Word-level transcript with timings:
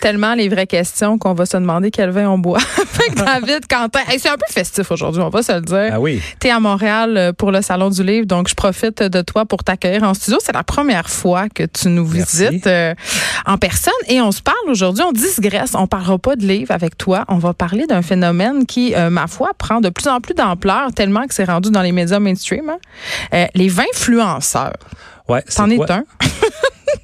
Tellement 0.00 0.34
les 0.34 0.48
vraies 0.48 0.66
questions 0.66 1.18
qu'on 1.18 1.34
va 1.34 1.44
se 1.46 1.56
demander 1.56 1.90
quel 1.90 2.10
vin 2.10 2.28
on 2.28 2.38
boit. 2.38 2.58
David, 3.16 3.66
Quentin, 3.68 4.00
hey, 4.08 4.18
c'est 4.18 4.30
un 4.30 4.36
peu 4.36 4.50
festif 4.50 4.90
aujourd'hui, 4.90 5.20
on 5.22 5.28
va 5.28 5.42
se 5.42 5.52
le 5.52 5.60
dire. 5.60 5.90
Ah 5.92 6.00
oui. 6.00 6.22
Tu 6.40 6.46
es 6.46 6.50
à 6.50 6.58
Montréal 6.60 7.16
euh, 7.16 7.32
pour 7.32 7.52
le 7.52 7.60
Salon 7.60 7.90
du 7.90 8.02
Livre, 8.02 8.26
donc 8.26 8.48
je 8.48 8.54
profite 8.54 9.02
de 9.02 9.20
toi 9.22 9.44
pour 9.44 9.62
t'accueillir 9.62 10.02
en 10.04 10.14
studio. 10.14 10.38
C'est 10.42 10.54
la 10.54 10.62
première 10.64 11.10
fois 11.10 11.48
que 11.48 11.64
tu 11.64 11.88
nous 11.88 12.06
Merci. 12.06 12.48
visites 12.48 12.66
euh, 12.66 12.94
en 13.46 13.58
personne 13.58 13.92
et 14.08 14.20
on 14.22 14.32
se 14.32 14.40
parle 14.42 14.56
aujourd'hui, 14.68 15.04
on 15.06 15.12
digresse, 15.12 15.72
on 15.74 15.86
parlera 15.86 16.18
pas 16.18 16.36
de 16.36 16.46
livre 16.46 16.72
avec 16.72 16.96
toi, 16.96 17.24
on 17.28 17.36
va 17.38 17.52
parler 17.52 17.86
d'un 17.86 18.02
phénomène 18.02 18.64
qui, 18.66 18.94
euh, 18.94 19.10
ma 19.10 19.26
foi, 19.26 19.50
prend 19.58 19.80
de 19.80 19.90
plus 19.90 20.08
en 20.08 20.20
plus 20.20 20.34
d'ampleur 20.34 20.92
tellement 20.94 21.26
que 21.26 21.34
c'est 21.34 21.44
rendu 21.44 21.70
dans 21.70 21.82
les 21.82 21.92
médias 21.92 22.18
mainstream. 22.20 22.70
hein. 22.70 22.78
Euh, 23.34 23.46
les 23.54 23.68
vins 23.68 23.84
influenceurs. 23.94 24.72
Ouais, 25.30 25.42
T'en 25.42 25.70
es 25.70 25.90
un? 25.90 26.04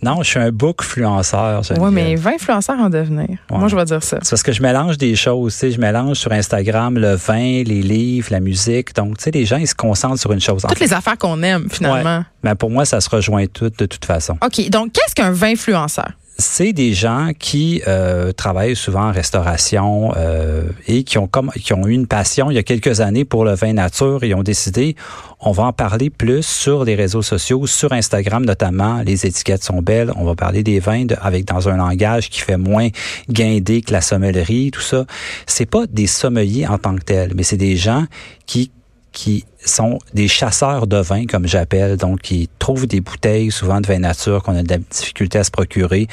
Non, 0.02 0.22
je 0.22 0.28
suis 0.28 0.38
un 0.38 0.52
book 0.52 0.82
influenceur. 0.82 1.62
Oui, 1.80 1.90
mais 1.90 2.16
20 2.16 2.34
influenceurs 2.34 2.78
en 2.78 2.90
devenir. 2.90 3.28
Ouais. 3.28 3.58
Moi, 3.58 3.68
je 3.68 3.76
vais 3.76 3.84
dire 3.84 4.02
ça. 4.02 4.18
C'est 4.22 4.30
parce 4.30 4.42
que 4.42 4.52
je 4.52 4.62
mélange 4.62 4.98
des 4.98 5.16
choses, 5.16 5.54
sais, 5.54 5.70
je 5.70 5.80
mélange 5.80 6.18
sur 6.18 6.32
Instagram 6.32 6.98
le 6.98 7.14
vin, 7.14 7.62
les 7.64 7.83
livres, 7.83 8.28
la 8.30 8.41
musique. 8.41 8.94
Donc, 8.94 9.18
tu 9.18 9.24
sais, 9.24 9.30
les 9.30 9.44
gens, 9.44 9.56
ils 9.56 9.66
se 9.66 9.74
concentrent 9.74 10.20
sur 10.20 10.33
une 10.33 10.41
chose. 10.41 10.64
En 10.64 10.68
Toutes 10.68 10.80
les 10.80 10.92
affaires 10.92 11.18
qu'on 11.18 11.42
aime, 11.42 11.68
finalement. 11.70 12.24
Mais 12.42 12.55
pour 12.55 12.70
moi, 12.70 12.84
ça 12.84 13.00
se 13.00 13.08
rejoint 13.08 13.46
tout 13.46 13.70
de 13.70 13.86
toute 13.86 14.05
façon. 14.05 14.36
OK, 14.44 14.68
donc 14.70 14.92
qu'est-ce 14.92 15.14
qu'un 15.14 15.30
vin 15.33 15.52
influenceur? 15.52 16.11
C'est 16.39 16.73
des 16.73 16.92
gens 16.92 17.31
qui 17.39 17.83
euh, 17.87 18.33
travaillent 18.33 18.77
souvent 18.77 19.09
en 19.09 19.12
restauration 19.12 20.12
euh, 20.17 20.65
et 20.87 21.03
qui 21.03 21.17
ont 21.17 21.27
comme 21.27 21.51
qui 21.53 21.73
ont 21.73 21.87
eu 21.87 21.92
une 21.92 22.06
passion 22.06 22.51
il 22.51 22.55
y 22.55 22.59
a 22.59 22.62
quelques 22.62 23.01
années 23.01 23.25
pour 23.25 23.45
le 23.45 23.55
vin 23.55 23.73
nature 23.73 24.23
et 24.23 24.34
ont 24.34 24.42
décidé 24.42 24.97
on 25.41 25.53
va 25.53 25.64
en 25.64 25.73
parler 25.73 26.09
plus 26.11 26.45
sur 26.45 26.84
les 26.84 26.95
réseaux 26.95 27.23
sociaux, 27.23 27.67
sur 27.67 27.92
Instagram 27.92 28.45
notamment. 28.45 29.03
Les 29.03 29.27
étiquettes 29.27 29.62
sont 29.62 29.83
belles. 29.83 30.11
On 30.17 30.25
va 30.25 30.34
parler 30.34 30.62
des 30.62 30.81
vins 30.81 31.07
avec 31.20 31.45
dans 31.45 31.69
un 31.69 31.77
langage 31.77 32.31
qui 32.31 32.41
fait 32.41 32.57
moins 32.57 32.89
guindé 33.29 33.83
que 33.83 33.92
la 33.92 34.01
sommellerie, 34.01 34.70
tout 34.70 34.81
ça. 34.81 35.05
C'est 35.47 35.67
pas 35.67 35.87
des 35.87 36.07
sommeliers 36.07 36.67
en 36.67 36.79
tant 36.79 36.97
que 36.97 37.03
tels, 37.03 37.33
mais 37.34 37.42
c'est 37.42 37.59
des 37.59 37.77
gens 37.77 38.07
qui 38.47 38.70
qui 39.17 39.47
sont 39.64 39.98
des 40.12 40.28
chasseurs 40.28 40.86
de 40.86 40.98
vin, 40.98 41.25
comme 41.25 41.48
j'appelle, 41.48 41.97
donc 41.97 42.20
qui 42.20 42.50
trouvent 42.59 42.86
des 42.86 43.00
bouteilles, 43.00 43.50
souvent 43.50 43.81
de 43.81 43.86
vin 43.86 43.98
nature, 43.98 44.42
qu'on 44.42 44.55
a 44.55 44.62
de 44.62 44.69
la 44.69 44.77
difficulté 44.77 45.39
à 45.39 45.45
se 45.45 45.50
procurer, 45.50 46.06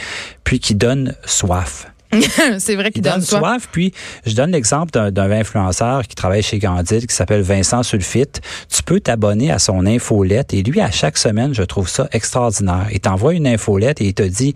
puis 0.45 0.61
qui 0.61 0.73
donnent 0.73 1.13
soif. 1.25 1.87
c'est 2.59 2.75
vrai 2.75 2.91
qu'il 2.91 3.01
donne 3.01 3.15
donnent 3.15 3.21
soif. 3.21 3.41
soif, 3.41 3.69
puis 3.73 3.93
je 4.25 4.33
donne 4.33 4.51
l'exemple 4.51 4.91
d'un 5.11 5.31
influenceur 5.31 6.07
qui 6.07 6.15
travaille 6.15 6.43
chez 6.43 6.59
Gandil, 6.59 7.05
qui 7.05 7.13
s'appelle 7.13 7.41
Vincent 7.41 7.83
Sulfite. 7.83 8.39
Tu 8.69 8.81
peux 8.83 9.01
t'abonner 9.01 9.51
à 9.51 9.59
son 9.59 9.85
infolette, 9.85 10.53
et 10.53 10.63
lui, 10.63 10.79
à 10.79 10.89
chaque 10.89 11.17
semaine, 11.17 11.53
je 11.53 11.63
trouve 11.63 11.89
ça 11.89 12.07
extraordinaire. 12.13 12.87
Il 12.93 13.01
t'envoie 13.01 13.33
une 13.33 13.47
infolette 13.47 13.99
et 13.99 14.05
il 14.05 14.13
te 14.13 14.23
dit, 14.23 14.53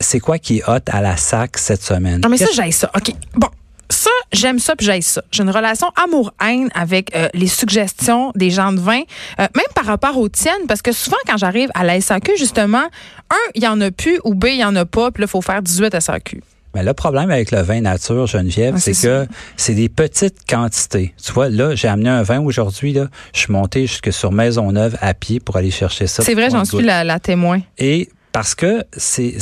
c'est 0.00 0.18
quoi 0.18 0.38
qui 0.38 0.58
est 0.58 0.68
hot 0.68 0.80
à 0.88 1.00
la 1.00 1.16
sac 1.16 1.56
cette 1.56 1.82
semaine? 1.82 2.20
Non, 2.20 2.28
mais 2.28 2.36
ça, 2.36 2.46
j'aille 2.52 2.72
ça. 2.72 2.90
OK. 2.96 3.14
Bon. 3.36 3.48
Ça, 3.90 4.10
j'aime 4.32 4.58
ça 4.58 4.76
puis 4.76 4.86
j'aille 4.86 5.02
ça. 5.02 5.22
J'ai 5.32 5.42
une 5.42 5.50
relation 5.50 5.88
amour-haine 6.02 6.70
avec 6.74 7.14
euh, 7.14 7.28
les 7.34 7.48
suggestions 7.48 8.32
des 8.34 8.50
gens 8.50 8.72
de 8.72 8.80
vin, 8.80 9.00
euh, 9.40 9.46
même 9.54 9.66
par 9.74 9.84
rapport 9.84 10.16
aux 10.16 10.28
tiennes, 10.28 10.66
parce 10.68 10.80
que 10.80 10.92
souvent, 10.92 11.16
quand 11.26 11.36
j'arrive 11.36 11.68
à 11.74 11.84
la 11.84 12.00
SAQ, 12.00 12.36
justement, 12.38 12.84
un, 13.30 13.50
il 13.54 13.62
y 13.62 13.66
en 13.68 13.80
a 13.80 13.90
plus, 13.90 14.20
ou 14.24 14.34
B, 14.34 14.46
il 14.46 14.60
y 14.60 14.64
en 14.64 14.76
a 14.76 14.84
pas, 14.84 15.10
puis 15.10 15.22
là, 15.22 15.26
il 15.26 15.30
faut 15.30 15.42
faire 15.42 15.60
18 15.60 16.00
SAQ. 16.00 16.42
Mais 16.72 16.84
le 16.84 16.94
problème 16.94 17.32
avec 17.32 17.50
le 17.50 17.62
vin 17.62 17.80
nature, 17.80 18.28
Geneviève, 18.28 18.74
Ah, 18.76 18.80
c'est 18.80 18.92
que 18.92 19.26
c'est 19.56 19.74
des 19.74 19.88
petites 19.88 20.48
quantités. 20.48 21.12
Tu 21.20 21.32
vois, 21.32 21.48
là, 21.48 21.74
j'ai 21.74 21.88
amené 21.88 22.10
un 22.10 22.22
vin 22.22 22.40
aujourd'hui, 22.40 22.92
là. 22.92 23.08
Je 23.34 23.40
suis 23.40 23.52
monté 23.52 23.88
jusque 23.88 24.12
sur 24.12 24.30
Maisonneuve 24.30 24.96
à 25.00 25.12
pied 25.14 25.40
pour 25.40 25.56
aller 25.56 25.72
chercher 25.72 26.06
ça. 26.06 26.22
C'est 26.22 26.34
vrai, 26.34 26.48
j'en 26.48 26.64
suis 26.64 26.84
la, 26.84 27.02
la 27.02 27.18
témoin. 27.18 27.60
Et 27.76 28.08
parce 28.32 28.54
que 28.54 28.84
c'est 28.96 29.34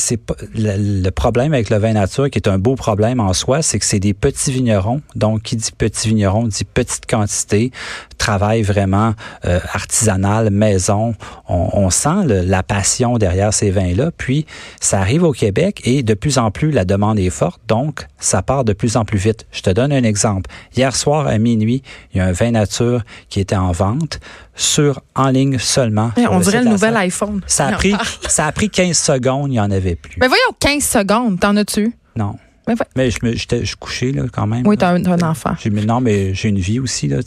le, 0.55 1.03
le 1.03 1.11
problème 1.11 1.53
avec 1.53 1.69
le 1.71 1.77
vin 1.77 1.93
nature 1.93 2.31
qui 2.31 2.39
est 2.39 2.49
un 2.49 2.59
beau 2.59 2.75
problème 2.75 3.21
en 3.21 3.33
soi, 3.35 3.61
c'est 3.63 3.79
que 3.79 3.85
c'est 3.85 4.01
des 4.01 4.15
petits 4.15 4.51
vignerons. 4.51 5.03
Donc 5.15 5.43
qui 5.43 5.57
dit 5.57 5.71
petit 5.77 6.09
vigneron 6.09 6.45
dit 6.49 6.65
petite 6.65 7.05
quantité, 7.07 7.71
travail 8.17 8.63
vraiment 8.63 9.15
euh, 9.45 9.61
artisanal, 9.73 10.51
maison. 10.51 11.15
On, 11.49 11.69
on 11.75 11.91
sent 11.91 12.25
le- 12.27 12.41
la 12.43 12.63
passion 12.63 13.19
derrière 13.19 13.53
ces 13.53 13.71
vins-là. 13.71 14.11
Puis 14.17 14.47
ça 14.81 15.01
arrive 15.01 15.23
au 15.23 15.33
Québec 15.33 15.81
et 15.85 16.03
de 16.03 16.15
plus 16.15 16.39
en 16.39 16.51
plus 16.51 16.71
la 16.71 16.85
demande 16.85 17.19
est 17.19 17.31
forte, 17.31 17.61
donc 17.69 18.07
ça 18.19 18.43
part 18.43 18.65
de 18.65 18.73
plus 18.73 18.97
en 18.97 19.05
plus 19.05 19.19
vite. 19.19 19.47
Je 19.53 19.61
te 19.63 19.71
donne 19.71 19.93
un 19.93 20.03
exemple. 20.03 20.51
Hier 20.77 20.95
soir 20.97 21.27
à 21.27 21.37
minuit, 21.39 21.83
il 22.15 22.19
y 22.19 22.21
a 22.21 22.25
un 22.25 22.33
vin 22.33 22.53
nature 22.53 23.03
qui 23.29 23.41
était 23.41 23.57
en 23.57 23.73
vente 23.73 24.19
sur 24.55 25.01
en 25.15 25.29
ligne 25.29 25.59
seulement. 25.59 26.11
on 26.31 26.41
dirait 26.41 26.65
le 26.65 26.71
nouvel 26.71 26.97
iPhone. 26.97 27.43
Ça 27.47 27.67
a 27.69 27.73
pris, 27.73 27.95
ça 28.29 28.47
a 28.47 28.53
pris 28.53 28.71
15 28.79 28.97
secondes, 28.97 29.49
il 29.49 29.53
n'y 29.53 29.61
en 29.61 29.71
avait 29.71 29.97
plus. 29.97 30.17
Mais 30.21 30.29
voyons, 30.29 30.53
15 30.61 30.83
secondes, 30.85 31.41
t'en 31.41 31.57
as-tu? 31.57 31.93
non. 32.17 32.37
Mais 32.67 32.75
ouais. 32.75 32.87
Mais 32.97 33.11
je 33.11 33.19
me, 33.23 33.33
je 33.35 33.65
suis 33.65 33.77
couché, 33.81 34.13
là, 34.13 34.25
quand 34.31 34.47
même. 34.47 34.67
Oui, 34.67 34.77
t'as 34.77 34.91
un, 34.91 35.03
un 35.03 35.23
enfant. 35.23 35.53
Mais 35.73 35.87
non, 35.87 36.03
mais 36.03 36.35
j'ai 36.35 36.51
une 36.51 36.59
vie 36.59 36.81
aussi, 36.81 37.09
là. 37.09 37.21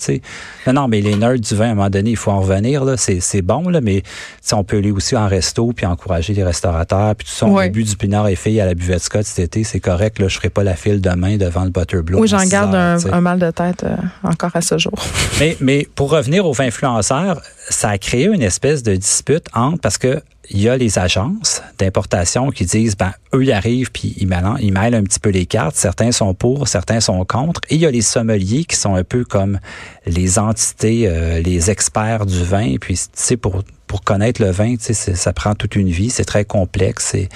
Non, 0.67 0.73
non, 0.73 0.88
mais 0.88 1.01
les 1.01 1.16
nerds 1.16 1.39
du 1.39 1.56
vin, 1.56 1.69
à 1.69 1.72
un 1.72 1.73
moment 1.73 1.89
donné, 1.89 2.12
il 2.12 2.16
faut 2.16 2.29
en 2.29 2.41
revenir, 2.41 2.85
là. 2.85 2.95
C'est, 2.95 3.19
c'est 3.22 3.41
bon, 3.41 3.67
là, 3.67 3.81
mais, 3.81 4.03
on 4.51 4.63
peut 4.63 4.78
aller 4.78 4.91
aussi 4.91 5.16
en 5.16 5.28
resto 5.28 5.73
puis 5.75 5.88
encourager 5.88 6.35
les 6.35 6.44
restaurateurs 6.44 7.16
puis 7.16 7.25
tout 7.28 7.34
ça. 7.34 7.47
On 7.47 7.56
Ouais. 7.56 7.66
a 7.66 7.69
bu 7.69 7.83
du 7.83 7.95
pinard 7.97 8.28
et 8.28 8.35
filles 8.35 8.62
à 8.62 8.68
la 8.68 8.75
buvette 8.75 9.01
Scott 9.01 9.25
cet 9.25 9.39
été, 9.39 9.63
c'est 9.63 9.79
correct, 9.79 10.19
là. 10.19 10.28
Je 10.28 10.35
ferai 10.38 10.51
pas 10.51 10.63
la 10.63 10.75
file 10.75 11.01
demain 11.01 11.38
devant 11.38 11.63
le 11.63 11.72
Butterblow. 11.72 12.19
Oui, 12.19 12.28
j'en 12.28 12.38
6 12.38 12.50
garde 12.51 12.75
heures, 12.75 13.00
un, 13.12 13.22
mal 13.22 13.39
de 13.39 13.50
tête 13.50 13.83
euh, 13.83 13.95
encore 14.22 14.51
à 14.53 14.62
ce 14.62 14.78
jour. 14.78 14.94
Mais, 15.39 15.57
mais 15.59 15.88
pour 15.95 16.12
revenir 16.12 16.45
aux 16.45 16.53
vins 16.53 16.66
influenceurs, 16.68 17.41
ça 17.72 17.90
a 17.90 17.98
créé 17.98 18.26
une 18.26 18.42
espèce 18.42 18.84
de 18.84 18.96
dispute 18.96 19.48
entre 19.54 19.80
parce 19.80 19.98
que 19.98 20.22
il 20.50 20.59
y 20.59 20.68
a 20.68 20.76
les 20.76 21.00
agences 21.00 21.62
d'importation 21.78 22.50
qui 22.52 22.66
disent 22.66 22.98
ben 22.98 23.14
eux 23.34 23.44
ils 23.44 23.52
arrivent 23.52 23.92
puis 23.92 24.14
ils 24.18 24.28
mêlent, 24.28 24.56
ils 24.59 24.74
mêlent 24.74 24.96
un 24.96 25.04
petit 25.04 25.20
peu 25.20 25.30
les 25.30 25.46
cartes. 25.46 25.76
Certains 25.76 26.12
sont 26.12 26.34
pour, 26.34 26.68
certains 26.68 27.00
sont 27.00 27.24
contre. 27.24 27.62
Et 27.70 27.76
il 27.76 27.81
y 27.81 27.86
a 27.86 27.92
les 27.92 28.02
sommeliers 28.02 28.66
qui 28.66 28.76
sont 28.76 28.96
un 28.96 29.04
peu 29.04 29.24
comme 29.24 29.60
les 30.06 30.40
entités, 30.40 31.04
euh, 31.08 31.42
les 31.42 31.72
experts 31.72 32.26
du 32.26 32.44
vin. 32.44 32.66
Et 32.66 32.80
puis 32.80 32.96
tu 32.96 33.08
sais 33.14 33.38
pour 33.38 33.64
pour 33.88 34.04
connaître 34.04 34.42
le 34.42 34.52
vin, 34.52 34.78
tu 34.78 34.94
sais, 34.94 35.16
ça 35.16 35.34
prend 35.34 35.54
toute 35.54 35.76
une 35.76 35.90
vie, 35.90 36.10
c'est 36.10 36.24
très 36.24 36.46
complexe 36.46 37.14
et, 37.14 37.28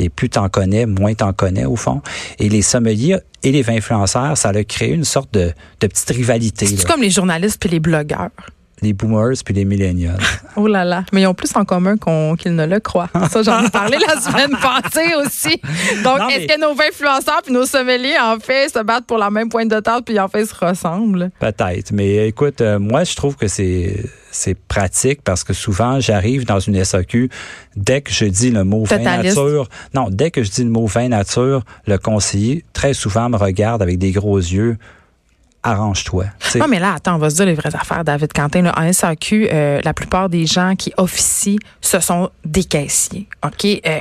et 0.00 0.08
plus 0.08 0.28
t'en 0.28 0.48
connais, 0.48 0.84
moins 0.84 1.14
t'en 1.14 1.32
connais 1.32 1.66
au 1.66 1.76
fond. 1.76 2.02
Et 2.40 2.48
les 2.48 2.62
sommeliers 2.62 3.18
et 3.44 3.52
les 3.52 3.62
vins 3.62 3.76
influenceurs, 3.76 4.36
ça 4.36 4.48
a 4.48 4.64
créé 4.64 4.92
une 4.92 5.04
sorte 5.04 5.32
de, 5.32 5.52
de 5.80 5.86
petite 5.86 6.10
rivalité. 6.10 6.66
C'est 6.66 6.84
comme 6.84 7.02
les 7.02 7.10
journalistes 7.10 7.58
puis 7.60 7.70
les 7.70 7.78
blogueurs? 7.78 8.30
Les 8.82 8.92
boomers 8.92 9.34
puis 9.44 9.54
les 9.54 9.64
millennials. 9.64 10.18
Oh 10.56 10.66
là 10.66 10.84
là. 10.84 11.04
Mais 11.12 11.22
ils 11.22 11.26
ont 11.28 11.34
plus 11.34 11.50
en 11.54 11.64
commun 11.64 11.96
qu'on- 11.96 12.34
qu'ils 12.36 12.54
ne 12.56 12.66
le 12.66 12.80
croient. 12.80 13.08
Ça, 13.30 13.42
j'en 13.42 13.64
ai 13.64 13.70
parlé 13.70 13.96
la 14.06 14.20
semaine 14.20 14.50
passée 14.60 15.14
aussi. 15.14 15.60
Donc, 16.02 16.18
Non, 16.18 16.28
est-ce 16.28 16.38
mais- 16.40 16.46
que 16.48 16.60
nos 16.60 16.72
influenceurs 16.72 17.40
puis 17.44 17.52
nos 17.54 17.66
sommeliers, 17.66 18.16
en 18.20 18.38
fait, 18.40 18.68
se 18.68 18.82
battent 18.82 19.06
pour 19.06 19.18
la 19.18 19.30
même 19.30 19.48
pointe 19.48 19.68
de 19.70 19.78
table 19.78 20.02
puis 20.04 20.18
en 20.18 20.26
fait 20.28 20.44
se 20.44 20.54
ressemblent? 20.54 21.30
Peut-être, 21.38 21.92
mais 21.92 22.26
écoute, 22.28 22.60
euh, 22.60 22.78
moi 22.80 23.04
je 23.04 23.14
trouve 23.14 23.36
que 23.36 23.46
c'est 23.48 24.04
c'est 24.32 24.56
pratique 24.56 25.22
parce 25.22 25.42
que 25.44 25.52
souvent 25.52 25.98
j'arrive 26.00 26.44
dans 26.46 26.60
une 26.60 26.84
SAQ 26.84 27.30
dès 27.76 28.00
que 28.00 28.12
je 28.12 28.24
dis 28.26 28.50
le 28.50 28.62
mot 28.64 28.84
vin 28.84 28.98
Totaliste. 28.98 29.36
nature. 29.36 29.68
Non, 29.94 30.06
dès 30.10 30.30
que 30.30 30.42
je 30.42 30.50
dis 30.50 30.62
le 30.64 30.70
mot 30.70 30.86
vin 30.86 31.08
nature, 31.08 31.62
le 31.86 31.96
conseiller 31.98 32.64
très 32.72 32.92
souvent 32.94 33.28
me 33.28 33.36
regarde 33.36 33.82
avec 33.82 33.98
des 33.98 34.10
gros 34.12 34.38
yeux. 34.38 34.76
Arrange-toi. 35.62 36.24
Non, 36.56 36.66
mais 36.68 36.78
là, 36.78 36.94
attends, 36.94 37.16
on 37.16 37.18
va 37.18 37.28
se 37.30 37.36
dire 37.36 37.46
les 37.46 37.54
vraies 37.54 37.74
affaires, 37.76 38.02
David 38.04 38.32
Quentin. 38.32 38.62
Là, 38.62 38.74
en 38.78 38.90
SAQ, 38.92 39.48
euh, 39.52 39.80
la 39.84 39.92
plupart 39.94 40.28
des 40.28 40.46
gens 40.46 40.74
qui 40.76 40.92
officient, 40.96 41.58
ce 41.80 42.00
sont 42.00 42.30
des 42.44 42.64
caissiers. 42.64 43.28
OK? 43.44 43.64
Euh, 43.66 44.00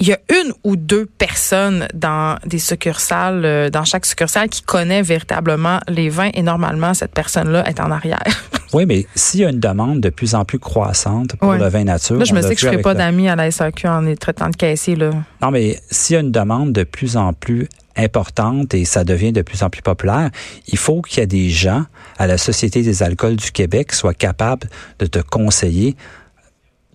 il 0.00 0.08
y 0.08 0.12
a 0.12 0.18
une 0.28 0.52
ou 0.64 0.74
deux 0.76 1.06
personnes 1.06 1.86
dans 1.94 2.36
des 2.44 2.58
succursales, 2.58 3.44
euh, 3.44 3.70
dans 3.70 3.84
chaque 3.84 4.06
succursale, 4.06 4.48
qui 4.48 4.62
connaît 4.62 5.02
véritablement 5.02 5.78
les 5.88 6.08
vins 6.08 6.30
et 6.34 6.42
normalement, 6.42 6.94
cette 6.94 7.12
personne-là 7.12 7.68
est 7.68 7.80
en 7.80 7.90
arrière. 7.90 8.22
Oui, 8.72 8.86
mais 8.86 9.06
s'il 9.14 9.38
y 9.38 9.44
a 9.44 9.50
une 9.50 9.60
demande 9.60 10.00
de 10.00 10.08
plus 10.10 10.34
en 10.34 10.44
plus 10.44 10.58
croissante 10.58 11.36
pour 11.36 11.50
Ouais. 11.50 11.58
le 11.60 11.68
vin 11.68 11.84
nature. 11.84 12.16
Là, 12.16 12.24
je 12.24 12.34
me 12.34 12.42
sais 12.42 12.56
que 12.56 12.60
je 12.60 12.66
vu 12.66 12.72
ferai 12.72 12.82
pas 12.82 12.92
d'amis 12.94 13.28
à 13.28 13.36
la 13.36 13.48
SAQ 13.48 13.86
en 13.86 14.00
les 14.00 14.16
traitant 14.16 14.48
de 14.48 14.56
caissier, 14.56 14.96
là. 14.96 15.10
Non, 15.40 15.52
mais 15.52 15.78
s'il 15.92 16.14
y 16.14 16.16
a 16.16 16.20
une 16.22 16.32
demande 16.32 16.72
de 16.72 16.82
plus 16.82 17.16
en 17.16 17.32
plus 17.34 17.68
importante 17.96 18.74
et 18.74 18.84
ça 18.84 19.04
devient 19.04 19.32
de 19.32 19.42
plus 19.42 19.62
en 19.62 19.70
plus 19.70 19.82
populaire, 19.82 20.30
il 20.68 20.78
faut 20.78 21.02
qu'il 21.02 21.18
y 21.18 21.22
ait 21.22 21.26
des 21.26 21.50
gens 21.50 21.84
à 22.18 22.26
la 22.26 22.38
Société 22.38 22.82
des 22.82 23.02
alcools 23.02 23.36
du 23.36 23.52
Québec 23.52 23.90
qui 23.90 23.96
soient 23.96 24.14
capables 24.14 24.68
de 24.98 25.06
te 25.06 25.18
conseiller 25.18 25.96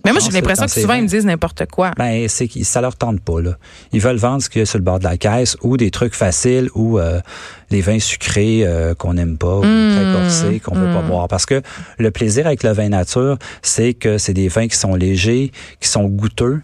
Mais 0.06 0.12
moi, 0.12 0.22
j'ai 0.22 0.32
l'impression 0.32 0.66
que 0.66 0.72
souvent, 0.72 0.94
ils 0.94 1.04
me 1.04 1.08
disent 1.08 1.26
n'importe 1.26 1.66
quoi. 1.68 1.92
Ben, 1.98 2.28
c'est 2.28 2.48
que 2.48 2.64
ça 2.64 2.82
leur 2.82 2.96
tente 2.96 3.22
pas, 3.22 3.42
là. 3.42 3.58
Ils 3.92 4.00
veulent 4.00 4.18
vendre 4.18 4.42
ce 4.42 4.50
qu'il 4.50 4.60
y 4.60 4.62
a 4.64 4.66
sur 4.66 4.78
le 4.78 4.84
bord 4.84 5.00
de 5.00 5.04
la 5.04 5.18
caisse 5.18 5.58
ou 5.62 5.78
des 5.78 5.92
trucs 5.92 6.16
faciles 6.16 6.70
ou 6.74 7.00
euh, 7.00 7.20
les 7.70 7.82
vins 7.82 8.00
sucrés 8.00 8.62
euh, 8.64 8.94
qu'on 8.94 9.14
n'aime 9.14 9.38
pas 9.38 9.58
ou 9.58 9.62
très 9.62 10.06
mmh. 10.06 10.14
corsés 10.14 10.60
qu'on 10.60 10.76
veut 10.76 10.94
pas 10.94 11.02
mmh. 11.02 11.08
boire. 11.08 11.28
Parce 11.28 11.46
que 11.46 11.62
le 11.98 12.12
plaisir 12.12 12.48
avec 12.48 12.64
le 12.64 12.72
vin 12.72 12.90
nature, 12.90 13.38
c'est 13.62 13.94
que 13.94 14.18
c'est 14.18 14.34
des 14.34 14.48
vins 14.48 14.68
qui 14.68 14.78
sont 14.78 14.96
légers, 14.96 15.52
qui 15.80 15.88
sont 15.88 16.06
goûteux, 16.06 16.62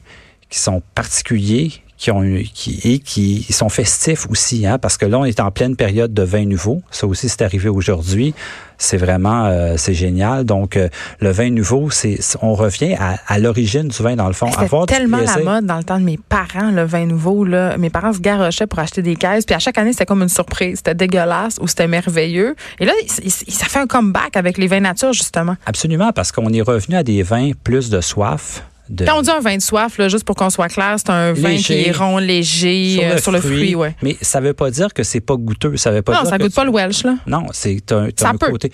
qui 0.50 0.60
sont 0.60 0.82
particuliers, 0.94 1.74
qui 1.98 2.12
ont 2.12 2.24
qui 2.54 2.80
et 2.84 3.00
qui 3.00 3.44
sont 3.52 3.70
festifs 3.70 4.28
aussi, 4.30 4.66
hein, 4.66 4.78
parce 4.78 4.98
que 4.98 5.06
là 5.06 5.20
on 5.20 5.26
est 5.26 5.40
en 5.40 5.52
pleine 5.52 5.76
période 5.76 6.14
de 6.14 6.24
vin 6.24 6.46
nouveau. 6.46 6.82
Ça 6.92 7.08
aussi 7.08 7.30
c'est 7.30 7.42
arrivé 7.42 7.70
aujourd'hui. 7.70 8.34
C'est 8.78 8.98
vraiment 8.98 9.46
euh, 9.46 9.76
c'est 9.78 9.94
génial. 9.94 10.44
Donc 10.44 10.76
euh, 10.76 10.90
le 11.20 11.32
vin 11.32 11.50
nouveau, 11.50 11.90
c'est 11.92 12.20
on 12.42 12.54
revient 12.54 12.96
à, 13.00 13.16
à 13.28 13.40
l'origine 13.40 13.88
du 13.88 14.04
vin 14.04 14.18
dans 14.18 14.28
le 14.28 14.34
fond. 14.34 14.48
C'était 14.52 14.86
tellement 14.88 15.20
la 15.20 15.38
mode 15.38 15.66
dans 15.66 15.78
le 15.78 15.86
temps 15.86 16.00
de 16.00 16.04
mes 16.04 16.18
parents 16.18 16.72
le 16.72 16.84
vin 16.84 17.06
nouveau 17.06 17.46
là. 17.46 17.78
Mes 17.78 17.90
parents 17.90 18.12
se 18.12 18.20
garochaient 18.20 18.68
pour 18.68 18.80
acheter 18.80 19.02
des 19.02 19.16
caisses, 19.16 19.46
puis 19.46 19.56
à 19.56 19.60
chaque 19.60 19.78
année 19.78 19.94
c'était 19.94 20.06
comme 20.06 20.22
une 20.22 20.30
surprise. 20.30 20.78
C'était 20.78 20.96
dégueulasse 20.96 21.58
ou 21.62 21.68
c'était 21.68 21.88
merveilleux. 21.88 22.56
Et 22.80 22.86
là 22.86 22.92
ça 23.08 23.66
fait 23.68 23.80
un 23.80 23.88
comeback 23.88 24.36
avec 24.36 24.58
les 24.58 24.68
vins 24.68 24.82
nature 24.82 25.14
justement. 25.14 25.56
Absolument 25.66 26.12
parce 26.12 26.34
qu'on 26.34 26.50
est 26.50 26.62
revenu 26.62 26.98
à 26.98 27.04
des 27.04 27.24
vins 27.24 27.52
plus 27.64 27.90
de 27.90 28.02
soif 28.02 28.64
quand 28.90 29.18
on 29.18 29.22
dit 29.22 29.30
un 29.30 29.40
vin 29.40 29.58
de 29.58 29.62
soif, 29.62 29.98
là, 29.98 30.08
juste 30.10 30.24
pour 30.24 30.36
qu'on 30.36 30.50
soit 30.50 30.70
clair, 30.70 30.96
c'est 30.98 31.10
un 31.10 31.34
vin 31.34 31.56
qui 31.58 31.74
est 31.74 31.92
rond, 31.92 32.18
léger, 32.18 33.18
sur 33.18 33.32
le, 33.32 33.40
euh, 33.40 33.42
fruit. 33.42 33.76
ouais. 33.76 33.96
Mais 34.02 34.18
ça 34.22 34.40
veut 34.40 34.54
pas 34.54 34.70
dire 34.72 34.94
que 34.94 35.04
c'est 35.04 35.22
pas 35.22 35.36
goûteux. 35.36 35.78
Ça 35.78 35.92
veut 35.92 36.02
pas 36.02 36.14
non, 36.24 36.30
ça 36.30 36.38
goûte 36.38 36.54
pas 36.54 36.66
le 36.66 36.72
Welsh, 36.72 37.04
là. 37.04 37.16
Non, 37.28 37.48
c'est 37.52 37.92
un, 37.92 38.08
un 38.08 38.38
côté. 38.38 38.72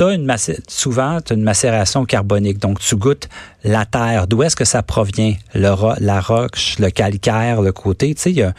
As 0.00 0.14
une 0.14 0.34
souvent, 0.66 1.20
tu 1.20 1.34
as 1.34 1.36
une 1.36 1.42
macération 1.42 2.06
carbonique. 2.06 2.58
Donc, 2.58 2.78
tu 2.80 2.96
goûtes 2.96 3.28
la 3.64 3.84
terre. 3.84 4.26
D'où 4.26 4.42
est-ce 4.42 4.56
que 4.56 4.64
ça 4.64 4.82
provient? 4.82 5.34
Le, 5.54 5.74
la 6.00 6.20
roche, 6.22 6.78
le 6.78 6.88
calcaire, 6.88 7.60
le 7.60 7.72
côté. 7.72 8.14
Tu 8.14 8.22
sais, 8.22 8.30
il 8.30 8.38
y 8.38 8.42
a, 8.42 8.54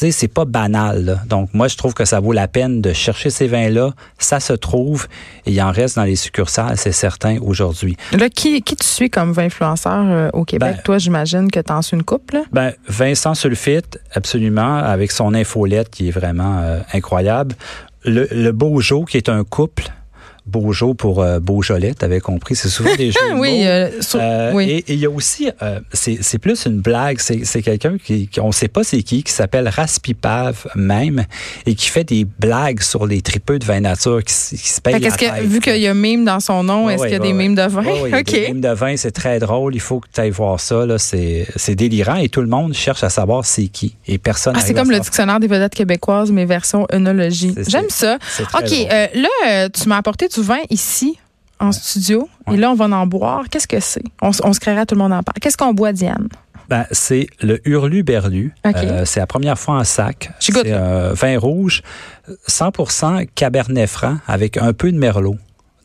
sais, 0.00 0.10
c'est 0.10 0.28
pas 0.28 0.44
banal. 0.44 1.20
Donc, 1.28 1.50
moi, 1.52 1.68
je 1.68 1.76
trouve 1.76 1.94
que 1.94 2.04
ça 2.04 2.20
vaut 2.20 2.32
la 2.32 2.48
peine 2.48 2.80
de 2.80 2.92
chercher 2.92 3.30
ces 3.30 3.46
vins-là. 3.46 3.92
Ça 4.18 4.40
se 4.40 4.52
trouve 4.52 5.08
et 5.46 5.52
il 5.52 5.62
en 5.62 5.70
reste 5.70 5.96
dans 5.96 6.04
les 6.04 6.16
succursales, 6.16 6.76
c'est 6.76 6.92
certain, 6.92 7.38
aujourd'hui. 7.40 7.96
Là, 8.12 8.28
qui, 8.28 8.62
qui 8.62 8.76
tu 8.76 8.86
suis 8.86 9.10
comme 9.10 9.32
vin 9.32 9.44
influenceur 9.44 10.04
euh, 10.06 10.30
au 10.32 10.44
Québec? 10.44 10.76
Ben, 10.76 10.82
Toi, 10.82 10.98
j'imagine 10.98 11.50
que 11.50 11.60
tu 11.60 11.72
en 11.72 11.82
suis 11.82 11.96
une 11.96 12.04
couple. 12.04 12.34
Là? 12.36 12.42
Ben, 12.52 12.72
Vincent 12.86 13.34
Sulfite, 13.34 13.98
absolument, 14.14 14.76
avec 14.76 15.10
son 15.10 15.34
infolette 15.34 15.90
qui 15.90 16.08
est 16.08 16.12
vraiment 16.12 16.58
euh, 16.60 16.78
incroyable. 16.92 17.54
Le, 18.04 18.28
le 18.30 18.52
Beaujo, 18.52 19.04
qui 19.04 19.16
est 19.16 19.28
un 19.28 19.44
couple 19.44 19.90
Beaujolais 20.46 20.94
pour 20.94 21.22
euh, 21.22 21.40
Beaujolais, 21.40 21.94
t'avais 21.94 22.20
compris, 22.20 22.56
c'est 22.56 22.68
souvent 22.68 22.94
des 22.96 23.10
jeux 23.12 23.18
oui, 23.36 23.62
euh, 23.64 23.88
euh, 24.14 24.52
oui. 24.54 24.82
Et 24.86 24.94
il 24.94 24.98
y 24.98 25.06
a 25.06 25.10
aussi, 25.10 25.50
c'est 25.92 26.38
plus 26.38 26.66
une 26.66 26.80
blague, 26.80 27.18
c'est 27.18 27.62
quelqu'un 27.62 27.96
qui, 28.02 28.28
qui, 28.28 28.40
on 28.40 28.52
sait 28.52 28.68
pas 28.68 28.84
c'est 28.84 29.02
qui, 29.02 29.22
qui 29.22 29.32
s'appelle 29.32 29.68
Raspipave 29.68 30.66
même, 30.74 31.24
et 31.66 31.74
qui 31.74 31.88
fait 31.88 32.04
des 32.04 32.24
blagues 32.24 32.80
sur 32.80 33.06
les 33.06 33.20
tripeux 33.20 33.58
de 33.58 33.64
vin 33.64 33.80
nature 33.80 34.22
qui, 34.24 34.34
qui 34.34 34.68
se 34.68 34.80
payent 34.80 34.98
la 34.98 35.10
que, 35.10 35.42
Vu 35.42 35.60
qu'il 35.60 35.76
y 35.76 35.86
a 35.86 35.94
mime 35.94 36.24
dans 36.24 36.40
son 36.40 36.62
nom, 36.62 36.88
est-ce 36.88 37.02
qu'il 37.02 37.12
y 37.12 37.16
a 37.16 37.18
des 37.18 37.32
mimes 37.32 37.54
de 37.54 37.62
vin? 37.62 37.84
Oui, 38.02 38.14
okay. 38.20 38.40
des 38.40 38.48
mimes 38.48 38.60
de 38.60 38.72
vin, 38.72 38.96
c'est 38.96 39.12
très 39.12 39.38
drôle, 39.38 39.74
il 39.74 39.80
faut 39.80 40.00
que 40.00 40.08
tu 40.12 40.20
ailles 40.20 40.30
voir 40.30 40.58
ça, 40.58 40.84
c'est 40.98 41.74
délirant, 41.74 42.16
et 42.16 42.28
tout 42.28 42.40
le 42.40 42.48
monde 42.48 42.74
cherche 42.74 43.04
à 43.04 43.10
savoir 43.10 43.44
c'est 43.44 43.68
qui, 43.68 43.96
et 44.06 44.18
personne 44.18 44.54
ah, 44.56 44.60
C'est 44.64 44.74
comme 44.74 44.90
le 44.90 45.00
dictionnaire 45.00 45.40
des 45.40 45.48
vedettes 45.48 45.74
québécoises, 45.74 46.30
mais 46.30 46.44
version 46.44 46.86
œnologie. 46.92 47.54
J'aime 47.68 47.90
ça. 47.90 48.18
OK, 48.54 48.70
là, 49.14 49.68
tu 49.68 49.88
m'as 49.88 49.98
apporté 49.98 50.29
du 50.34 50.42
vin 50.42 50.60
ici 50.70 51.18
en 51.58 51.72
studio 51.72 52.28
et 52.50 52.56
là, 52.56 52.70
on 52.70 52.74
va 52.74 52.86
en 52.86 53.06
boire. 53.06 53.44
Qu'est-ce 53.50 53.68
que 53.68 53.80
c'est? 53.80 54.02
On, 54.22 54.32
se 54.32 54.60
créera, 54.60 54.86
tout 54.86 54.94
le 54.94 55.00
monde 55.00 55.12
en 55.12 55.22
parle. 55.22 55.38
Qu'est-ce 55.40 55.56
qu'on 55.56 55.74
boit, 55.74 55.92
Diane? 55.92 56.28
Ben, 56.68 56.86
c'est 56.92 57.26
le 57.42 57.60
Hurlu-Berlu. 57.68 58.54
Euh, 58.64 59.04
c'est 59.04 59.20
la 59.20 59.26
première 59.26 59.58
fois 59.58 59.76
en 59.76 59.84
sac. 59.84 60.30
C'est 60.38 60.72
un 60.72 61.12
vin 61.12 61.38
rouge, 61.38 61.82
100% 62.48 63.28
Cabernet 63.34 63.88
Franc 63.88 64.18
avec 64.26 64.56
un 64.56 64.72
peu 64.72 64.90
de 64.90 64.96
Merlot. 64.96 65.36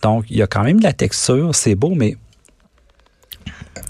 Donc, 0.01 0.25
il 0.29 0.37
y 0.37 0.41
a 0.41 0.47
quand 0.47 0.63
même 0.63 0.77
de 0.77 0.83
la 0.83 0.93
texture. 0.93 1.53
C'est 1.55 1.75
beau, 1.75 1.93
mais... 1.95 2.15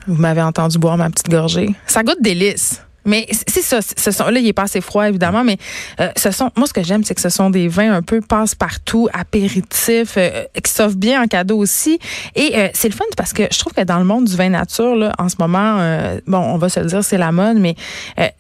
Vous 0.08 0.16
m'avez 0.16 0.42
entendu 0.42 0.78
boire 0.78 0.98
ma 0.98 1.10
petite 1.10 1.30
gorgée. 1.30 1.76
Ça 1.88 2.04
goûte 2.04 2.22
délice. 2.22 2.82
Mais 3.06 3.28
c'est 3.30 3.62
ça. 3.62 3.80
Ce 3.82 4.12
sont, 4.12 4.26
là, 4.26 4.40
il 4.40 4.48
est 4.48 4.54
pas 4.54 4.64
assez 4.64 4.82
froid, 4.82 5.08
évidemment, 5.08 5.44
mais 5.44 5.58
euh, 6.00 6.10
ce 6.18 6.32
sont, 6.32 6.50
moi, 6.58 6.68
ce 6.68 6.74
que 6.74 6.84
j'aime, 6.84 7.04
c'est 7.04 7.14
que 7.14 7.22
ce 7.22 7.30
sont 7.30 7.50
des 7.50 7.68
vins 7.68 7.94
un 7.94 8.02
peu 8.02 8.20
passe-partout, 8.20 9.08
apéritifs, 9.14 10.16
euh, 10.18 10.46
qui 10.62 10.72
s'offrent 10.72 10.96
bien 10.96 11.22
en 11.22 11.28
cadeau 11.28 11.58
aussi. 11.58 12.00
Et 12.36 12.58
euh, 12.58 12.68
c'est 12.74 12.90
le 12.90 12.96
fun 12.96 13.06
parce 13.16 13.34
que 13.34 13.44
je 13.52 13.60
trouve 13.60 13.74
que 13.74 13.82
dans 13.82 14.00
le 14.00 14.06
monde 14.06 14.26
du 14.26 14.36
vin 14.36 14.50
nature, 14.50 14.96
là, 14.96 15.14
en 15.20 15.30
ce 15.30 15.36
moment, 15.40 15.80
bon, 16.26 16.40
on 16.40 16.58
va 16.58 16.70
se 16.70 16.80
le 16.80 16.88
dire, 16.88 17.04
c'est 17.04 17.18
la 17.18 17.32
mode, 17.32 17.58
mais 17.58 17.76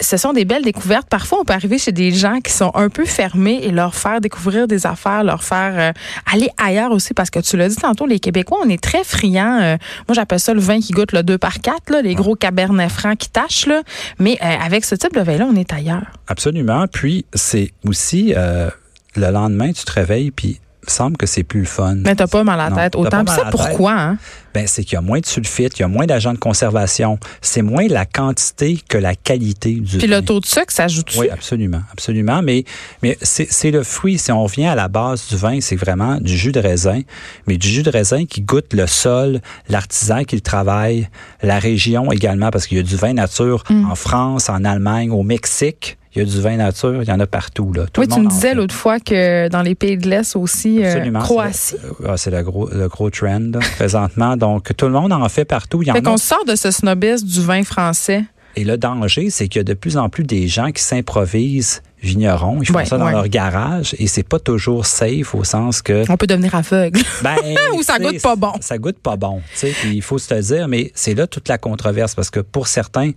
ce 0.01 0.17
sont 0.17 0.33
des 0.33 0.45
belles 0.45 0.63
découvertes. 0.63 1.07
Parfois, 1.09 1.39
on 1.41 1.45
peut 1.45 1.53
arriver 1.53 1.77
chez 1.77 1.91
des 1.91 2.11
gens 2.11 2.39
qui 2.41 2.51
sont 2.51 2.71
un 2.73 2.89
peu 2.89 3.05
fermés 3.05 3.59
et 3.63 3.71
leur 3.71 3.95
faire 3.95 4.21
découvrir 4.21 4.67
des 4.67 4.85
affaires, 4.85 5.23
leur 5.23 5.43
faire 5.43 5.93
aller 6.31 6.49
ailleurs 6.57 6.91
aussi, 6.91 7.13
parce 7.13 7.29
que 7.29 7.39
tu 7.39 7.57
l'as 7.57 7.69
dit 7.69 7.75
tantôt, 7.75 8.05
les 8.05 8.19
Québécois, 8.19 8.59
on 8.63 8.69
est 8.69 8.81
très 8.81 9.03
friands. 9.03 9.77
moi, 10.07 10.13
j'appelle 10.13 10.39
ça 10.39 10.53
le 10.53 10.59
vin 10.59 10.79
qui 10.79 10.91
goûte 10.91 11.11
le 11.11 11.23
2 11.23 11.37
par 11.37 11.59
4, 11.59 11.89
là, 11.91 12.01
les 12.01 12.15
gros 12.15 12.35
cabernets 12.35 12.89
francs 12.89 13.17
qui 13.17 13.29
tâchent, 13.29 13.67
là. 13.67 13.83
Mais 14.19 14.37
avec 14.59 14.85
ce 14.85 14.95
type 14.95 15.13
de 15.13 15.21
vin-là, 15.21 15.47
on 15.49 15.55
est 15.55 15.73
ailleurs. 15.73 16.05
Absolument. 16.27 16.87
Puis, 16.87 17.25
c'est 17.33 17.71
aussi 17.85 18.33
euh, 18.35 18.69
le 19.15 19.31
lendemain, 19.31 19.71
tu 19.71 19.83
te 19.85 19.91
réveilles, 19.91 20.31
puis 20.31 20.59
il 20.87 20.91
semble 20.91 21.17
que 21.17 21.25
c'est 21.25 21.43
plus 21.43 21.61
le 21.61 21.65
fun. 21.65 21.95
Mais 21.95 22.15
t'as 22.15 22.27
pas 22.27 22.43
mal 22.43 22.59
à 22.59 22.69
la 22.69 22.75
tête. 22.75 22.95
Autant. 22.95 23.25
ça, 23.27 23.45
pourquoi? 23.51 23.93
Hein? 23.93 24.17
Ben, 24.53 24.67
c'est 24.67 24.85
qu'il 24.85 24.93
y 24.93 24.97
a 24.97 25.01
moins 25.01 25.19
de 25.19 25.25
sulfite, 25.25 25.77
il 25.77 25.81
y 25.81 25.83
a 25.83 25.89
moins 25.89 26.05
d'agents 26.05 26.31
de 26.31 26.37
conservation. 26.37 27.19
C'est 27.41 27.61
moins 27.61 27.87
la 27.89 28.05
quantité 28.05 28.79
que 28.87 28.97
la 28.97 29.13
qualité 29.13 29.73
du 29.73 29.97
Puis 29.97 30.07
le 30.07 30.21
taux 30.21 30.39
de 30.39 30.45
sucre, 30.45 30.71
ça 30.71 30.85
ajoute 30.85 31.13
Oui, 31.17 31.29
absolument. 31.29 31.81
Absolument. 31.91 32.41
Mais, 32.41 32.63
mais 33.03 33.17
c'est 33.21 33.71
le 33.71 33.83
fruit. 33.83 34.17
Si 34.17 34.31
on 34.31 34.41
revient 34.41 34.67
à 34.67 34.75
la 34.75 34.87
base 34.87 35.27
du 35.27 35.35
vin, 35.35 35.59
c'est 35.59 35.75
vraiment 35.75 36.21
du 36.21 36.37
jus 36.37 36.53
de 36.53 36.61
raisin. 36.61 37.01
Mais 37.47 37.57
du 37.57 37.67
jus 37.67 37.83
de 37.83 37.89
raisin 37.89 38.25
qui 38.25 38.41
goûte 38.41 38.73
le 38.73 38.87
sol, 38.87 39.41
l'artisan 39.67 40.23
qui 40.23 40.35
le 40.35 40.41
travaille, 40.41 41.09
la 41.43 41.59
région 41.59 42.11
également, 42.13 42.49
parce 42.49 42.67
qu'il 42.67 42.77
y 42.77 42.79
a 42.79 42.83
du 42.83 42.95
vin 42.95 43.11
nature 43.11 43.63
mm. 43.69 43.91
en 43.91 43.95
France, 43.95 44.47
en 44.47 44.63
Allemagne, 44.63 45.11
au 45.11 45.23
Mexique. 45.23 45.97
Il 46.15 46.19
y 46.19 46.21
a 46.21 46.25
du 46.25 46.41
vin 46.41 46.55
nature, 46.55 47.03
il 47.03 47.07
y 47.07 47.11
en 47.11 47.19
a 47.19 47.27
partout. 47.27 47.73
Là. 47.73 47.85
oui, 47.97 48.07
tu 48.07 48.19
me 48.19 48.29
disais 48.29 48.53
l'autre 48.53 48.73
fois 48.73 48.99
que 48.99 49.49
dans 49.49 49.61
les 49.61 49.75
pays 49.75 49.97
de 49.97 50.09
l'Est 50.09 50.35
aussi, 50.35 50.83
euh, 50.83 51.11
Croatie. 51.19 51.75
Ah, 52.07 52.15
c'est 52.15 52.31
le 52.31 52.41
gros, 52.41 52.69
le 52.69 52.87
gros 52.87 53.09
trend 53.09 53.51
présentement. 53.75 54.37
Donc, 54.45 54.75
tout 54.77 54.85
le 54.85 54.93
monde 54.93 55.11
en 55.11 55.27
fait 55.27 55.45
partout. 55.45 55.81
Il 55.81 55.89
y 55.89 55.91
fait 55.91 56.01
qu'on 56.01 56.17
sort 56.17 56.45
de 56.45 56.55
ce 56.55 56.71
snobisme 56.71 57.27
du 57.27 57.41
vin 57.41 57.63
français. 57.63 58.23
Et 58.57 58.63
le 58.63 58.77
danger, 58.77 59.29
c'est 59.29 59.49
qu'il 59.49 59.59
y 59.59 59.61
a 59.61 59.63
de 59.65 59.73
plus 59.73 59.97
en 59.97 60.07
plus 60.07 60.23
des 60.23 60.47
gens 60.47 60.71
qui 60.71 60.81
s'improvisent 60.81 61.81
vignerons. 62.05 62.59
Ils 62.61 62.67
font 62.67 62.85
ça 62.85 62.97
dans 62.97 63.09
leur 63.09 63.27
garage 63.27 63.95
et 63.99 64.07
c'est 64.07 64.23
pas 64.23 64.39
toujours 64.39 64.85
safe 64.85 65.35
au 65.35 65.43
sens 65.43 65.81
que. 65.81 66.09
On 66.09 66.17
peut 66.17 66.27
devenir 66.27 66.55
aveugle. 66.55 67.01
Ben, 67.23 67.35
Ou 67.73 67.81
ça 67.81 67.97
goûte 67.97 68.21
pas 68.21 68.35
bon. 68.35 68.53
Ça 68.61 68.77
goûte 68.77 68.99
pas 68.99 69.15
bon. 69.15 69.41
Il 69.85 70.01
faut 70.01 70.17
se 70.17 70.33
le 70.33 70.41
dire, 70.41 70.67
mais 70.67 70.91
c'est 70.93 71.15
là 71.15 71.27
toute 71.27 71.47
la 71.47 71.57
controverse 71.57 72.13
parce 72.13 72.29
que 72.29 72.39
pour 72.39 72.67
certains, 72.67 73.11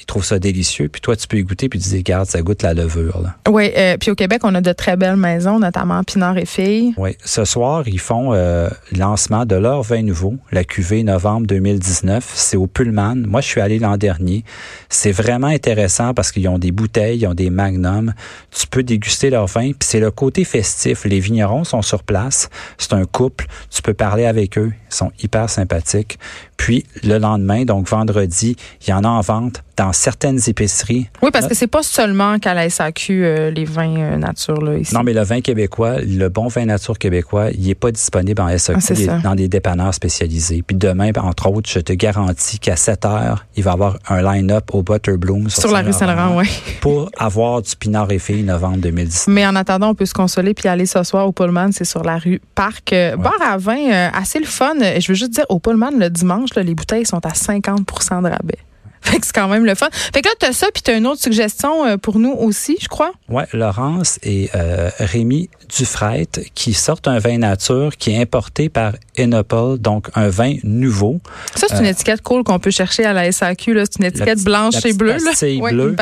ils 0.00 0.06
trouvent 0.06 0.24
ça 0.24 0.38
délicieux. 0.38 0.88
Puis 0.88 1.00
toi, 1.00 1.14
tu 1.16 1.26
peux 1.26 1.38
y 1.38 1.42
goûter 1.44 1.68
puis 1.68 1.78
tu 1.78 1.88
dis, 1.88 1.98
regarde, 1.98 2.26
ça 2.26 2.42
goûte 2.42 2.62
la 2.62 2.74
levure. 2.74 3.20
Là. 3.22 3.36
Oui, 3.48 3.70
euh, 3.76 3.96
puis 3.96 4.10
au 4.10 4.14
Québec, 4.14 4.40
on 4.44 4.54
a 4.54 4.60
de 4.60 4.72
très 4.72 4.96
belles 4.96 5.16
maisons, 5.16 5.58
notamment 5.58 6.02
Pinard 6.02 6.36
et 6.36 6.46
Filles. 6.46 6.94
Oui, 6.96 7.16
ce 7.24 7.44
soir, 7.44 7.86
ils 7.86 8.00
font 8.00 8.32
euh, 8.32 8.68
lancement 8.96 9.46
de 9.46 9.54
leur 9.54 9.82
vin 9.82 10.02
nouveau, 10.02 10.34
la 10.50 10.64
cuvée 10.64 11.04
novembre 11.04 11.46
2019. 11.46 12.32
C'est 12.34 12.56
au 12.56 12.66
Pullman. 12.66 13.16
Moi, 13.26 13.40
je 13.40 13.46
suis 13.46 13.60
allé 13.60 13.78
l'an 13.78 13.96
dernier. 13.96 14.44
C'est 14.88 15.12
vraiment 15.12 15.46
intéressant 15.46 16.12
parce 16.12 16.32
qu'ils 16.32 16.48
ont 16.48 16.58
des 16.58 16.72
bouteilles, 16.72 17.20
ils 17.20 17.26
ont 17.26 17.34
des 17.34 17.50
magnums. 17.50 18.14
Tu 18.50 18.66
peux 18.66 18.82
déguster 18.82 19.30
leur 19.30 19.46
vin. 19.46 19.70
Puis 19.72 19.88
c'est 19.88 20.00
le 20.00 20.10
côté 20.10 20.44
festif. 20.44 21.04
Les 21.04 21.20
vignerons 21.20 21.64
sont 21.64 21.82
sur 21.82 22.02
place. 22.02 22.50
C'est 22.78 22.92
un 22.92 23.04
couple. 23.04 23.46
Tu 23.70 23.80
peux 23.80 23.94
parler 23.94 24.26
avec 24.26 24.58
eux. 24.58 24.72
Ils 24.90 24.94
sont 24.94 25.12
hyper 25.22 25.48
sympathiques. 25.48 26.18
Puis 26.56 26.84
le 27.02 27.18
lendemain, 27.18 27.64
donc 27.64 27.88
vendredi, 27.88 28.56
il 28.86 28.90
y 28.90 28.92
en 28.92 29.04
a 29.04 29.08
en 29.08 29.20
vente 29.20 29.62
dans 29.76 29.92
certaines 29.92 30.38
épiceries. 30.46 31.08
Oui, 31.22 31.30
parce 31.32 31.46
que 31.46 31.54
c'est 31.54 31.66
pas 31.66 31.82
seulement 31.82 32.38
qu'à 32.38 32.54
la 32.54 32.70
SAQ 32.70 33.24
euh, 33.24 33.50
les 33.50 33.64
vins 33.64 33.96
euh, 33.96 34.16
nature 34.16 34.60
là 34.60 34.76
ici. 34.76 34.94
Non, 34.94 35.02
mais 35.02 35.12
le 35.12 35.22
vin 35.22 35.40
québécois, 35.40 36.00
le 36.00 36.28
bon 36.28 36.48
vin 36.48 36.64
nature 36.66 36.98
québécois, 36.98 37.50
il 37.50 37.68
est 37.68 37.74
pas 37.74 37.90
disponible 37.90 38.40
en 38.40 38.56
SAQ, 38.56 38.78
ah, 38.80 38.92
il 38.94 39.02
est 39.02 39.22
dans 39.22 39.34
des 39.34 39.48
dépanneurs 39.48 39.94
spécialisés. 39.94 40.62
Puis 40.64 40.76
demain, 40.76 41.10
entre 41.16 41.50
autres, 41.50 41.68
je 41.68 41.80
te 41.80 41.92
garantis 41.92 42.58
qu'à 42.58 42.76
7 42.76 43.04
heures, 43.04 43.46
il 43.56 43.64
va 43.64 43.72
y 43.72 43.74
avoir 43.74 43.98
un 44.08 44.22
line-up 44.22 44.72
au 44.72 44.82
Butterbloom 44.82 45.50
sur, 45.50 45.62
sur 45.62 45.72
la 45.72 45.82
rue 45.82 45.92
Saint-Laurent, 45.92 46.38
oui. 46.38 46.46
pour 46.80 47.10
avoir 47.18 47.62
du 47.62 47.74
Pinard 47.76 48.10
et 48.12 48.18
Filles 48.18 48.44
novembre 48.44 48.78
2010. 48.78 49.26
Mais 49.28 49.46
en 49.46 49.56
attendant, 49.56 49.90
on 49.90 49.94
peut 49.94 50.06
se 50.06 50.14
consoler 50.14 50.54
puis 50.54 50.68
aller 50.68 50.86
ce 50.86 51.02
soir 51.02 51.26
au 51.26 51.32
Pullman, 51.32 51.70
c'est 51.72 51.84
sur 51.84 52.04
la 52.04 52.18
rue 52.18 52.40
Parc. 52.54 52.92
Euh, 52.92 53.16
bar 53.16 53.34
à 53.44 53.56
vin, 53.56 54.10
assez 54.12 54.38
le 54.38 54.46
fun. 54.46 54.74
Je 54.80 55.08
veux 55.08 55.14
juste 55.14 55.32
dire, 55.32 55.46
au 55.48 55.58
Pullman, 55.58 55.90
le 55.98 56.10
dimanche, 56.10 56.43
les 56.56 56.74
bouteilles 56.74 57.06
sont 57.06 57.24
à 57.24 57.30
50% 57.30 58.22
de 58.22 58.28
rabais. 58.28 58.58
Fait 59.04 59.20
que 59.20 59.26
c'est 59.26 59.34
quand 59.34 59.48
même 59.48 59.64
le 59.64 59.74
fun. 59.74 59.88
Fait 59.92 60.22
que 60.22 60.28
là, 60.28 60.34
tu 60.40 60.46
as 60.46 60.52
ça, 60.52 60.68
puis 60.72 60.82
tu 60.82 60.90
as 60.90 60.94
une 60.94 61.06
autre 61.06 61.20
suggestion 61.20 61.84
euh, 61.84 61.96
pour 61.96 62.18
nous 62.18 62.32
aussi, 62.32 62.78
je 62.80 62.88
crois. 62.88 63.12
Oui, 63.28 63.42
Laurence 63.52 64.18
et 64.22 64.50
euh, 64.54 64.90
Rémi 64.98 65.50
Dufresne 65.68 66.24
qui 66.54 66.72
sortent 66.72 67.08
un 67.08 67.18
vin 67.18 67.38
nature 67.38 67.96
qui 67.96 68.12
est 68.12 68.20
importé 68.20 68.68
par 68.68 68.94
Enopole, 69.18 69.78
donc 69.78 70.08
un 70.14 70.28
vin 70.28 70.54
nouveau. 70.62 71.20
Ça, 71.54 71.66
c'est 71.68 71.78
une 71.78 71.86
euh, 71.86 71.90
étiquette 71.90 72.22
cool 72.22 72.44
qu'on 72.44 72.58
peut 72.58 72.70
chercher 72.70 73.04
à 73.04 73.12
la 73.12 73.30
SAQ. 73.30 73.78
C'est 73.84 73.98
une 73.98 74.06
étiquette 74.06 74.42
blanche 74.42 74.84
et 74.84 74.92
bleue. 74.92 75.16
Pastille 75.22 75.60
là. 75.60 75.70
bleue. 75.70 75.96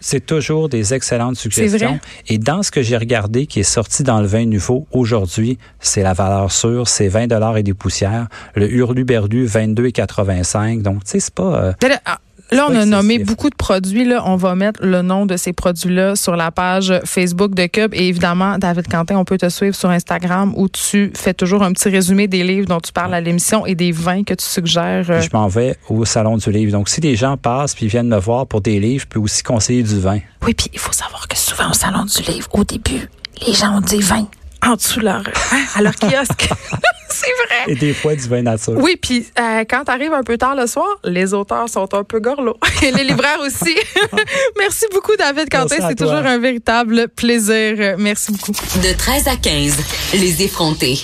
C'est 0.00 0.24
toujours 0.24 0.68
des 0.68 0.94
excellentes 0.94 1.36
suggestions. 1.36 1.98
Et 2.28 2.38
dans 2.38 2.62
ce 2.62 2.70
que 2.70 2.82
j'ai 2.82 2.96
regardé 2.96 3.46
qui 3.46 3.60
est 3.60 3.64
sorti 3.64 4.02
dans 4.02 4.20
le 4.20 4.26
vin 4.26 4.46
nouveau 4.46 4.86
aujourd'hui, 4.92 5.58
c'est 5.80 6.02
la 6.02 6.12
valeur 6.12 6.52
sûre, 6.52 6.88
c'est 6.88 7.08
20 7.08 7.28
dollars 7.28 7.56
et 7.56 7.62
des 7.62 7.74
poussières. 7.74 8.28
Le 8.54 8.70
Hurluberlu 8.70 9.46
22,85. 9.46 10.82
Donc 10.82 11.04
tu 11.04 11.10
sais 11.12 11.20
c'est 11.20 11.34
pas 11.34 11.54
euh, 11.62 11.72
Là, 12.50 12.66
on 12.68 12.74
a 12.74 12.84
nommé 12.84 13.18
beaucoup 13.18 13.50
de 13.50 13.54
produits. 13.54 14.04
Là. 14.04 14.22
On 14.24 14.36
va 14.36 14.54
mettre 14.54 14.80
le 14.82 15.02
nom 15.02 15.26
de 15.26 15.36
ces 15.36 15.52
produits-là 15.52 16.16
sur 16.16 16.36
la 16.36 16.50
page 16.50 16.92
Facebook 17.04 17.54
de 17.54 17.66
Cube. 17.66 17.92
Et 17.94 18.08
évidemment, 18.08 18.58
David 18.58 18.88
Quentin, 18.88 19.16
on 19.16 19.24
peut 19.24 19.38
te 19.38 19.48
suivre 19.48 19.74
sur 19.74 19.90
Instagram 19.90 20.52
où 20.56 20.68
tu 20.68 21.12
fais 21.14 21.34
toujours 21.34 21.62
un 21.62 21.72
petit 21.72 21.88
résumé 21.88 22.26
des 22.26 22.42
livres 22.44 22.66
dont 22.66 22.80
tu 22.80 22.92
parles 22.92 23.14
à 23.14 23.20
l'émission 23.20 23.66
et 23.66 23.74
des 23.74 23.92
vins 23.92 24.24
que 24.24 24.34
tu 24.34 24.44
suggères. 24.44 25.10
Euh. 25.10 25.20
Je 25.20 25.28
m'en 25.32 25.48
vais 25.48 25.76
au 25.88 26.04
Salon 26.04 26.36
du 26.36 26.50
Livre. 26.50 26.72
Donc, 26.72 26.88
si 26.88 27.00
des 27.00 27.16
gens 27.16 27.36
passent 27.36 27.74
puis 27.74 27.86
viennent 27.86 28.08
me 28.08 28.18
voir 28.18 28.46
pour 28.46 28.60
des 28.60 28.80
livres, 28.80 29.02
je 29.02 29.08
peux 29.08 29.20
aussi 29.20 29.42
conseiller 29.42 29.82
du 29.82 30.00
vin. 30.00 30.18
Oui, 30.42 30.54
puis 30.54 30.68
il 30.72 30.78
faut 30.78 30.92
savoir 30.92 31.28
que 31.28 31.36
souvent 31.36 31.70
au 31.70 31.74
Salon 31.74 32.04
du 32.04 32.22
Livre, 32.30 32.48
au 32.52 32.64
début, 32.64 33.08
les 33.46 33.52
gens 33.52 33.76
ont 33.76 33.80
dit 33.80 34.00
vin 34.00 34.26
en 34.66 34.74
dessous 34.74 35.00
leur, 35.00 35.22
hein, 35.52 35.64
à 35.74 35.82
leur 35.82 35.94
kiosque. 35.94 36.48
c'est 37.18 37.46
vrai. 37.46 37.72
Et 37.72 37.74
des 37.74 37.92
fois 37.92 38.14
du 38.14 38.28
vin 38.28 38.42
nature. 38.42 38.74
Oui, 38.76 38.96
puis 39.00 39.26
euh, 39.38 39.64
quand 39.68 39.84
tu 39.84 39.90
arrives 39.90 40.12
un 40.12 40.22
peu 40.22 40.38
tard 40.38 40.54
le 40.54 40.66
soir, 40.66 40.98
les 41.04 41.34
auteurs 41.34 41.68
sont 41.68 41.92
un 41.94 42.04
peu 42.04 42.20
gorlots. 42.20 42.58
Et 42.82 42.90
les 42.92 43.04
libraires 43.04 43.40
aussi. 43.40 43.76
Merci 44.58 44.86
beaucoup, 44.92 45.16
David 45.16 45.48
Quentin. 45.50 45.76
C'est 45.88 45.94
toujours 45.96 46.14
un 46.14 46.38
véritable 46.38 47.08
plaisir. 47.08 47.96
Merci 47.98 48.32
beaucoup. 48.32 48.52
De 48.52 48.96
13 48.96 49.28
à 49.28 49.36
15, 49.36 49.76
les 50.14 50.42
effrontés. 50.42 50.98